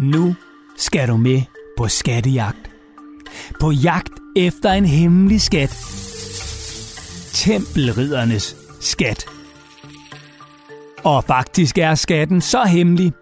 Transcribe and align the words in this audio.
Nu 0.00 0.34
skal 0.76 1.08
du 1.08 1.16
med 1.16 1.42
på 1.76 1.88
skattejagt. 1.88 2.70
På 3.60 3.70
jagt 3.70 4.12
efter 4.36 4.72
en 4.72 4.84
hemmelig 4.84 5.40
skat. 5.40 5.70
Tempelriddernes 7.32 8.56
skat. 8.80 9.24
Og 11.04 11.24
faktisk 11.24 11.78
er 11.78 11.94
skatten 11.94 12.40
så 12.40 12.64
hemmelig, 12.64 13.12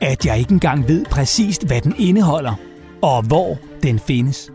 at 0.00 0.26
jeg 0.26 0.38
ikke 0.38 0.52
engang 0.52 0.88
ved 0.88 1.04
præcist, 1.04 1.66
hvad 1.66 1.80
den 1.80 1.94
indeholder 1.98 2.54
og 3.02 3.22
hvor 3.22 3.58
den 3.82 3.98
findes. 3.98 4.50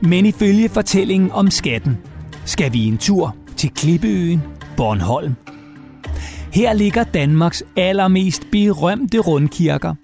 Men 0.00 0.26
ifølge 0.26 0.68
fortællingen 0.68 1.30
om 1.32 1.50
skatten, 1.50 1.98
skal 2.44 2.72
vi 2.72 2.84
en 2.84 2.98
tur 2.98 3.36
til 3.56 3.70
Klippeøen 3.70 4.42
Bornholm. 4.76 5.34
Her 6.52 6.72
ligger 6.72 7.04
Danmarks 7.04 7.62
allermest 7.76 8.42
berømte 8.52 9.18
rundkirker, 9.18 9.94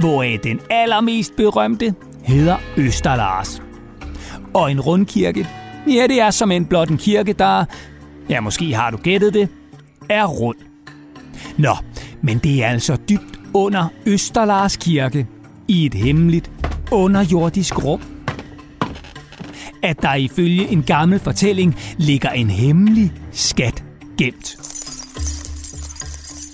hvoraf 0.00 0.32
øh, 0.32 0.42
den 0.42 0.60
allermest 0.70 1.36
berømte 1.36 1.94
hedder 2.22 2.56
Østerlars. 2.76 3.62
Og 4.54 4.70
en 4.70 4.80
rundkirke, 4.80 5.48
ja 5.86 6.06
det 6.06 6.20
er 6.20 6.30
som 6.30 6.50
en 6.50 6.66
blot 6.66 6.88
en 6.88 6.98
kirke, 6.98 7.32
der, 7.32 7.64
ja 8.30 8.40
måske 8.40 8.74
har 8.74 8.90
du 8.90 8.96
gættet 8.96 9.34
det, 9.34 9.48
er 10.08 10.26
rund. 10.26 10.56
Nå, 11.58 11.76
men 12.22 12.38
det 12.38 12.64
er 12.64 12.68
altså 12.68 12.96
dybt 13.08 13.40
under 13.54 13.88
Østerlars 14.06 14.76
kirke, 14.76 15.26
i 15.68 15.86
et 15.86 15.94
hemmeligt 15.94 16.50
underjordisk 16.90 17.84
rum. 17.84 18.02
At 19.82 20.02
der 20.02 20.14
ifølge 20.14 20.68
en 20.68 20.82
gammel 20.82 21.18
fortælling 21.18 21.76
ligger 21.98 22.30
en 22.30 22.50
hemmelig 22.50 23.12
skat 23.32 23.84
gemt. 24.18 24.56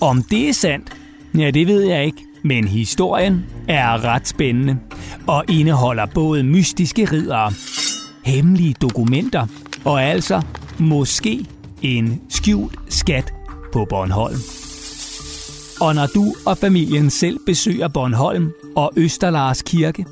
Om 0.01 0.23
det 0.23 0.49
er 0.49 0.53
sandt, 0.53 0.97
ja 1.37 1.51
det 1.51 1.67
ved 1.67 1.81
jeg 1.81 2.05
ikke, 2.05 2.24
men 2.45 2.67
historien 2.67 3.45
er 3.67 4.03
ret 4.03 4.27
spændende 4.27 4.77
og 5.27 5.43
indeholder 5.49 6.05
både 6.05 6.43
mystiske 6.43 7.05
ridere, 7.05 7.51
hemmelige 8.25 8.75
dokumenter 8.81 9.47
og 9.85 10.03
altså 10.03 10.41
måske 10.79 11.45
en 11.81 12.21
skjult 12.29 12.79
skat 12.89 13.33
på 13.73 13.85
Bornholm. 13.89 14.37
Og 15.81 15.95
når 15.95 16.07
du 16.15 16.33
og 16.45 16.57
familien 16.57 17.09
selv 17.09 17.39
besøger 17.45 17.87
Bornholm 17.87 18.51
og 18.75 18.91
Østerlars 18.97 19.61
Kirke, 19.61 20.05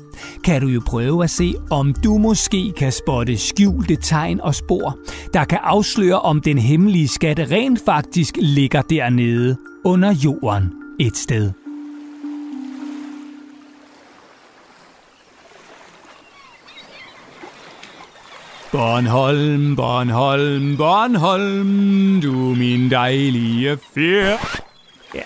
kan 0.44 0.60
du 0.60 0.68
jo 0.68 0.82
prøve 0.86 1.24
at 1.24 1.30
se, 1.30 1.54
om 1.70 1.94
du 2.04 2.18
måske 2.18 2.72
kan 2.76 2.92
spotte 2.92 3.36
skjulte 3.36 3.96
tegn 3.96 4.40
og 4.40 4.54
spor, 4.54 4.98
der 5.34 5.44
kan 5.44 5.58
afsløre, 5.62 6.20
om 6.20 6.40
den 6.40 6.58
hemmelige 6.58 7.08
skat 7.08 7.38
rent 7.50 7.80
faktisk 7.84 8.34
ligger 8.40 8.82
dernede 8.82 9.56
under 9.84 10.14
jorden 10.24 10.72
et 11.00 11.16
sted. 11.16 11.63
Bornholm, 18.74 19.76
Bornholm, 19.76 20.76
Bornholm, 20.76 22.20
du 22.20 22.32
min 22.32 22.90
dejlige 22.90 23.78
ferie. 23.94 24.38
Ja, 25.14 25.20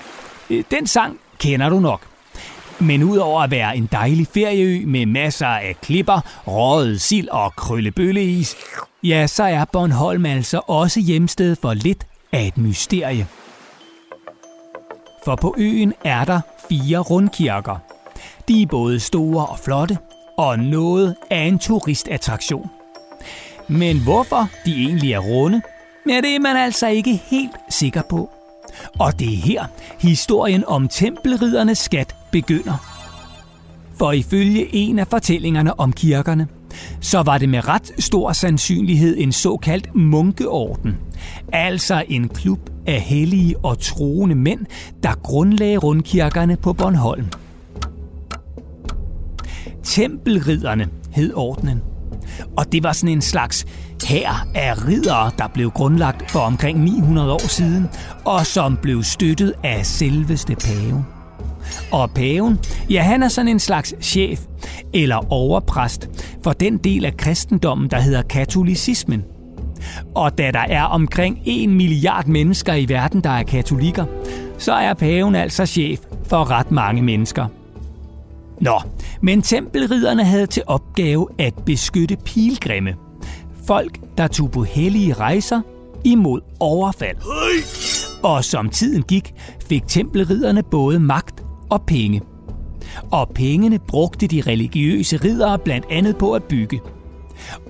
øh, 0.50 0.64
den 0.70 0.86
sang 0.86 1.18
kender 1.38 1.68
du 1.68 1.80
nok. 1.80 2.00
Men 2.78 3.02
udover 3.02 3.42
at 3.42 3.50
være 3.50 3.76
en 3.76 3.88
dejlig 3.92 4.26
ferieø 4.34 4.86
med 4.86 5.06
masser 5.06 5.46
af 5.46 5.76
klipper, 5.82 6.20
røget 6.46 7.00
sild 7.00 7.28
og 7.28 7.56
krøllebølleis, 7.56 8.56
ja, 9.02 9.26
så 9.26 9.42
er 9.42 9.64
Bornholm 9.64 10.26
altså 10.26 10.60
også 10.66 11.00
hjemsted 11.00 11.56
for 11.62 11.74
lidt 11.74 12.06
af 12.32 12.46
et 12.46 12.58
mysterie. 12.58 13.26
For 15.24 15.36
på 15.36 15.54
øen 15.58 15.92
er 16.04 16.24
der 16.24 16.40
fire 16.68 16.98
rundkirker. 16.98 17.76
De 18.48 18.62
er 18.62 18.66
både 18.66 19.00
store 19.00 19.46
og 19.46 19.58
flotte, 19.58 19.98
og 20.38 20.58
noget 20.58 21.14
af 21.30 21.40
en 21.40 21.58
turistattraktion. 21.58 22.70
Men 23.68 24.02
hvorfor 24.02 24.50
de 24.66 24.72
egentlig 24.72 25.12
er 25.12 25.18
runde, 25.18 25.62
ja, 26.08 26.16
det 26.16 26.34
er 26.34 26.40
man 26.40 26.56
altså 26.56 26.88
ikke 26.88 27.22
helt 27.30 27.56
sikker 27.70 28.02
på. 28.10 28.30
Og 28.98 29.18
det 29.18 29.32
er 29.32 29.36
her, 29.36 29.64
historien 29.98 30.64
om 30.66 30.88
tempelriddernes 30.88 31.78
skat 31.78 32.14
begynder. 32.32 32.98
For 33.98 34.12
ifølge 34.12 34.74
en 34.74 34.98
af 34.98 35.06
fortællingerne 35.06 35.80
om 35.80 35.92
kirkerne, 35.92 36.48
så 37.00 37.22
var 37.22 37.38
det 37.38 37.48
med 37.48 37.68
ret 37.68 37.92
stor 37.98 38.32
sandsynlighed 38.32 39.16
en 39.18 39.32
såkaldt 39.32 39.94
munkeorden. 39.94 40.96
Altså 41.52 42.04
en 42.08 42.28
klub 42.28 42.70
af 42.86 43.00
hellige 43.00 43.58
og 43.58 43.78
troende 43.78 44.34
mænd, 44.34 44.66
der 45.02 45.14
grundlagde 45.22 45.76
rundkirkerne 45.76 46.56
på 46.56 46.72
Bornholm. 46.72 47.26
Tempelridderne 49.82 50.88
hed 51.10 51.34
ordenen. 51.34 51.82
Og 52.56 52.72
det 52.72 52.82
var 52.82 52.92
sådan 52.92 53.12
en 53.12 53.22
slags 53.22 53.66
hær 54.04 54.46
af 54.54 54.86
riddere, 54.86 55.30
der 55.38 55.48
blev 55.54 55.70
grundlagt 55.70 56.30
for 56.30 56.40
omkring 56.40 56.84
900 56.84 57.32
år 57.32 57.48
siden, 57.48 57.86
og 58.24 58.46
som 58.46 58.76
blev 58.82 59.02
støttet 59.02 59.54
af 59.64 59.86
selveste 59.86 60.54
paven. 60.54 61.06
Og 61.92 62.10
paven, 62.10 62.58
ja 62.90 63.02
han 63.02 63.22
er 63.22 63.28
sådan 63.28 63.48
en 63.48 63.58
slags 63.58 63.94
chef 64.02 64.40
eller 64.94 65.32
overpræst 65.32 66.08
for 66.44 66.52
den 66.52 66.78
del 66.78 67.04
af 67.04 67.16
kristendommen, 67.16 67.90
der 67.90 68.00
hedder 68.00 68.22
katolicismen. 68.22 69.24
Og 70.14 70.38
da 70.38 70.50
der 70.50 70.64
er 70.68 70.82
omkring 70.82 71.38
1 71.46 71.68
milliard 71.68 72.26
mennesker 72.26 72.74
i 72.74 72.88
verden, 72.88 73.20
der 73.20 73.30
er 73.30 73.42
katolikker, 73.42 74.04
så 74.58 74.72
er 74.72 74.94
paven 74.94 75.34
altså 75.34 75.66
chef 75.66 76.00
for 76.28 76.50
ret 76.50 76.70
mange 76.70 77.02
mennesker. 77.02 77.46
Nå, 78.60 78.80
men 79.22 79.42
tempelridderne 79.42 80.24
havde 80.24 80.46
til 80.46 80.62
opgave 80.66 81.28
at 81.38 81.54
beskytte 81.66 82.16
pilgrimme. 82.24 82.94
Folk, 83.66 83.98
der 84.18 84.26
tog 84.26 84.50
på 84.50 84.62
hellige 84.62 85.12
rejser 85.12 85.60
imod 86.04 86.40
overfald. 86.60 87.16
Og 88.22 88.44
som 88.44 88.68
tiden 88.68 89.02
gik, 89.02 89.34
fik 89.68 89.86
tempelridderne 89.86 90.62
både 90.62 91.00
magt 91.00 91.44
og 91.70 91.82
penge. 91.82 92.20
Og 93.10 93.28
pengene 93.34 93.78
brugte 93.78 94.26
de 94.26 94.42
religiøse 94.46 95.16
riddere 95.16 95.58
blandt 95.58 95.86
andet 95.90 96.16
på 96.16 96.32
at 96.32 96.42
bygge. 96.42 96.80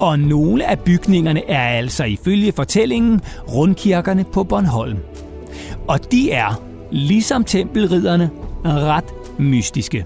Og 0.00 0.18
nogle 0.18 0.66
af 0.66 0.78
bygningerne 0.78 1.50
er 1.50 1.68
altså 1.68 2.04
ifølge 2.04 2.52
fortællingen 2.52 3.20
rundkirkerne 3.54 4.24
på 4.24 4.44
Bornholm. 4.44 4.98
Og 5.88 6.12
de 6.12 6.30
er, 6.30 6.62
ligesom 6.90 7.44
tempelridderne, 7.44 8.30
ret 8.64 9.38
mystiske. 9.38 10.04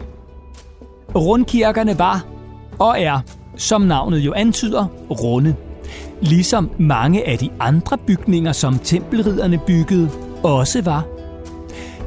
Rundkirkerne 1.14 1.98
var 1.98 2.24
og 2.78 3.00
er, 3.00 3.20
som 3.56 3.82
navnet 3.82 4.18
jo 4.18 4.32
antyder, 4.32 4.86
runde. 5.10 5.54
Ligesom 6.20 6.70
mange 6.78 7.28
af 7.28 7.38
de 7.38 7.50
andre 7.60 7.98
bygninger, 7.98 8.52
som 8.52 8.78
tempelridderne 8.78 9.60
byggede, 9.66 10.10
også 10.42 10.82
var. 10.82 11.04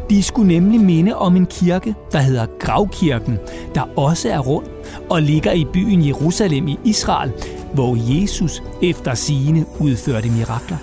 De 0.09 0.23
skulle 0.23 0.47
nemlig 0.47 0.79
minde 0.79 1.16
om 1.16 1.35
en 1.35 1.45
kirke, 1.45 1.95
der 2.11 2.19
hedder 2.19 2.45
Gravkirken, 2.59 3.38
der 3.75 3.81
også 3.95 4.29
er 4.29 4.39
rund 4.39 4.66
og 5.09 5.22
ligger 5.22 5.51
i 5.51 5.66
byen 5.73 6.07
Jerusalem 6.07 6.67
i 6.67 6.79
Israel, 6.83 7.31
hvor 7.73 7.97
Jesus 8.13 8.63
efter 8.81 9.13
sigende 9.13 9.66
udførte 9.79 10.29
mirakler. 10.29 10.77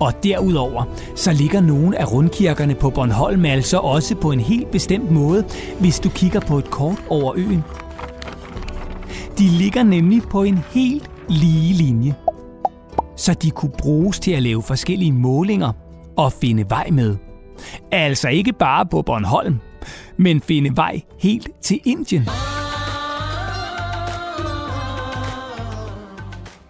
Og 0.00 0.12
derudover, 0.22 0.84
så 1.14 1.32
ligger 1.32 1.60
nogle 1.60 1.98
af 1.98 2.12
rundkirkerne 2.12 2.74
på 2.74 2.90
Bornholm 2.90 3.44
altså 3.44 3.78
også 3.78 4.14
på 4.14 4.32
en 4.32 4.40
helt 4.40 4.70
bestemt 4.70 5.10
måde, 5.10 5.44
hvis 5.80 6.00
du 6.00 6.08
kigger 6.08 6.40
på 6.40 6.58
et 6.58 6.70
kort 6.70 7.04
over 7.08 7.32
øen. 7.36 7.64
De 9.38 9.44
ligger 9.48 9.82
nemlig 9.82 10.22
på 10.22 10.42
en 10.42 10.58
helt 10.74 11.10
lige 11.28 11.74
linje, 11.74 12.14
så 13.16 13.34
de 13.34 13.50
kunne 13.50 13.72
bruges 13.78 14.20
til 14.20 14.30
at 14.30 14.42
lave 14.42 14.62
forskellige 14.62 15.12
målinger 15.12 15.72
og 16.16 16.32
finde 16.32 16.70
vej 16.70 16.90
med. 16.90 17.16
Altså 17.92 18.28
ikke 18.28 18.52
bare 18.52 18.86
på 18.86 19.02
Bornholm, 19.02 19.58
men 20.16 20.40
finde 20.40 20.76
vej 20.76 21.00
helt 21.20 21.48
til 21.62 21.80
Indien. 21.84 22.28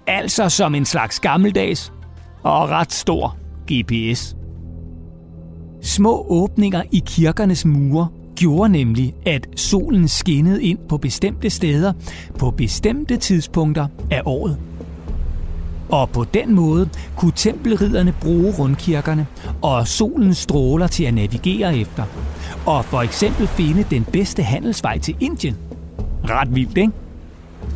Altså 0.07 0.49
som 0.49 0.75
en 0.75 0.85
slags 0.85 1.21
gammeldags 1.21 1.93
og 2.43 2.69
ret 2.69 2.93
stor 2.93 3.37
GPS. 3.73 4.37
Små 5.83 6.27
åbninger 6.29 6.83
i 6.93 7.03
kirkernes 7.07 7.65
mure 7.65 8.09
gjorde 8.37 8.73
nemlig, 8.73 9.15
at 9.27 9.49
solen 9.57 10.09
skinnede 10.09 10.63
ind 10.63 10.79
på 10.89 10.99
bestemte 10.99 11.51
steder 11.51 11.93
på 12.39 12.51
bestemte 12.51 13.17
tidspunkter 13.17 13.87
af 14.11 14.23
året. 14.25 14.59
Og 15.89 16.11
på 16.11 16.25
den 16.25 16.55
måde 16.55 16.89
kunne 17.17 17.33
tempelridderne 17.37 18.15
bruge 18.21 18.55
rundkirkerne 18.59 19.27
og 19.63 19.89
solens 19.89 20.39
stråler 20.39 20.87
til 20.87 21.05
at 21.05 21.15
navigere 21.15 21.79
efter. 21.79 22.05
Og 22.67 22.85
for 22.85 23.03
eksempel 23.03 23.47
finde 23.47 23.87
den 23.91 24.05
bedste 24.05 24.43
handelsvej 24.43 24.99
til 24.99 25.17
Indien. 25.21 25.57
Ret 26.25 26.55
vildt, 26.55 26.79
ikke? 26.79 26.93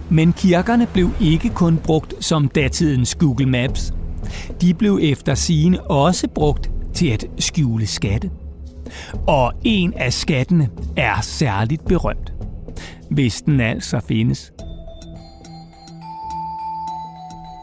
Men 0.08 0.32
kirkerne 0.32 0.86
blev 0.86 1.10
ikke 1.20 1.48
kun 1.48 1.76
brugt 1.76 2.24
som 2.24 2.48
datidens 2.48 3.14
Google 3.14 3.46
Maps. 3.46 3.92
De 4.61 4.75
blev 4.75 4.99
efter 5.02 5.34
sigende 5.34 5.81
også 5.81 6.28
brugt 6.28 6.70
til 6.94 7.08
at 7.08 7.25
skjule 7.38 7.87
skatte. 7.87 8.31
Og 9.26 9.52
en 9.64 9.94
af 9.94 10.12
skattene 10.12 10.69
er 10.96 11.20
særligt 11.20 11.84
berømt. 11.84 12.32
Hvis 13.11 13.43
den 13.43 13.61
altså 13.61 14.00
findes. 14.08 14.52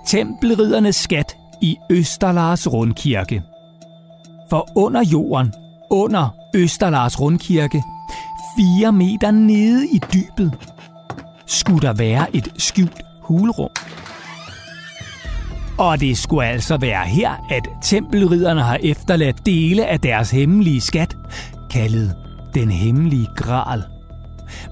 Tempelriddernes 0.07 0.95
skat 0.95 1.37
i 1.61 1.77
Østerlars 1.91 2.73
Rundkirke. 2.73 3.41
For 4.49 4.69
under 4.75 5.03
jorden, 5.03 5.53
under 5.91 6.35
Østerlars 6.55 7.19
Rundkirke, 7.21 7.83
4 8.79 8.91
meter 8.91 9.31
nede 9.31 9.87
i 9.87 10.01
dybet, 10.13 10.53
skulle 11.45 11.87
der 11.87 11.93
være 11.93 12.35
et 12.35 12.53
skjult 12.57 13.01
hulrum. 13.21 13.69
Og 15.77 15.99
det 15.99 16.17
skulle 16.17 16.47
altså 16.47 16.77
være 16.77 17.05
her, 17.05 17.45
at 17.49 17.67
tempelridderne 17.83 18.61
har 18.61 18.79
efterladt 18.83 19.45
dele 19.45 19.85
af 19.85 19.99
deres 19.99 20.31
hemmelige 20.31 20.81
skat, 20.81 21.17
kaldet 21.69 22.15
den 22.53 22.71
hemmelige 22.71 23.27
gral. 23.35 23.83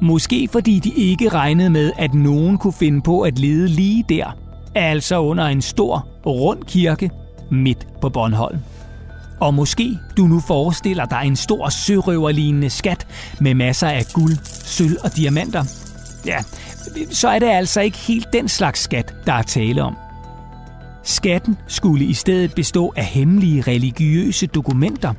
Måske 0.02 0.48
fordi 0.52 0.80
de 0.80 0.90
ikke 0.90 1.30
regnede 1.30 1.70
med, 1.70 1.92
at 1.98 2.14
nogen 2.14 2.58
kunne 2.58 2.74
finde 2.74 3.02
på 3.02 3.22
at 3.22 3.40
lede 3.40 3.68
lige 3.68 4.06
der, 4.10 4.38
altså 4.76 5.22
under 5.22 5.46
en 5.46 5.62
stor, 5.62 6.08
rund 6.26 6.64
kirke 6.64 7.10
midt 7.52 7.88
på 8.02 8.10
Bornholm. 8.10 8.60
Og 9.40 9.54
måske 9.54 9.98
du 10.18 10.24
nu 10.24 10.40
forestiller 10.40 11.06
dig 11.06 11.22
en 11.26 11.36
stor 11.36 11.70
sørøverlignende 11.70 12.70
skat 12.70 13.08
med 13.40 13.54
masser 13.54 13.88
af 13.88 14.06
guld, 14.14 14.38
sølv 14.44 14.98
og 15.04 15.16
diamanter. 15.16 15.64
Ja, 16.26 16.38
så 17.12 17.28
er 17.28 17.40
det 17.40 17.48
altså 17.48 17.82
ikke 17.82 17.98
helt 17.98 18.34
den 18.34 18.48
slags 18.48 18.80
skat, 18.80 19.14
der 19.26 19.34
er 19.34 19.42
tale 19.42 19.84
om. 19.84 20.05
Skatten 21.06 21.58
skulle 21.68 22.06
i 22.06 22.14
stedet 22.14 22.56
bestå 22.56 22.94
af 22.96 23.06
hemmelige 23.06 23.62
religiøse 23.62 24.48
dokumenter, 24.48 25.14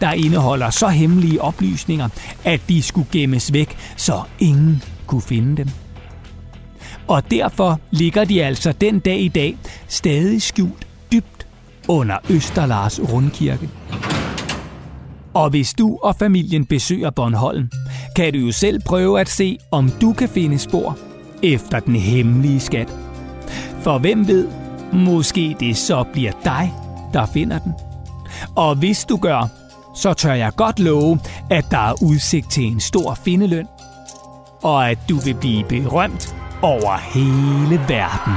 der 0.00 0.12
indeholder 0.12 0.70
så 0.70 0.88
hemmelige 0.88 1.42
oplysninger, 1.42 2.08
at 2.44 2.60
de 2.68 2.82
skulle 2.82 3.08
gemmes 3.12 3.52
væk, 3.52 3.76
så 3.96 4.22
ingen 4.38 4.82
kunne 5.06 5.22
finde 5.22 5.56
dem. 5.56 5.68
Og 7.08 7.30
derfor 7.30 7.80
ligger 7.90 8.24
de 8.24 8.44
altså 8.44 8.72
den 8.72 8.98
dag 8.98 9.20
i 9.20 9.28
dag 9.28 9.56
stadig 9.88 10.42
skjult 10.42 10.86
dybt 11.12 11.46
under 11.88 12.16
Østerlars 12.30 13.00
Rundkirke. 13.12 13.68
Og 15.34 15.50
hvis 15.50 15.74
du 15.74 15.98
og 16.02 16.16
familien 16.18 16.66
besøger 16.66 17.10
Bornholm, 17.10 17.70
kan 18.16 18.32
du 18.32 18.38
jo 18.38 18.52
selv 18.52 18.80
prøve 18.86 19.20
at 19.20 19.28
se, 19.28 19.58
om 19.70 19.90
du 20.00 20.12
kan 20.12 20.28
finde 20.28 20.58
spor 20.58 20.98
efter 21.42 21.80
den 21.80 21.96
hemmelige 21.96 22.60
skat. 22.60 23.09
For 23.82 23.98
hvem 23.98 24.28
ved, 24.28 24.48
måske 24.92 25.56
det 25.60 25.76
så 25.76 26.04
bliver 26.12 26.32
dig, 26.44 26.72
der 27.12 27.26
finder 27.26 27.58
den. 27.58 27.74
Og 28.56 28.74
hvis 28.74 29.04
du 29.04 29.16
gør, 29.16 29.48
så 29.94 30.14
tør 30.14 30.32
jeg 30.32 30.52
godt 30.56 30.78
love, 30.80 31.18
at 31.50 31.66
der 31.70 31.78
er 31.78 32.02
udsigt 32.02 32.50
til 32.50 32.64
en 32.64 32.80
stor 32.80 33.14
findeløn, 33.14 33.66
og 34.62 34.90
at 34.90 34.98
du 35.08 35.16
vil 35.16 35.34
blive 35.34 35.64
berømt 35.64 36.36
over 36.62 36.96
hele 36.96 37.80
verden. 37.88 38.34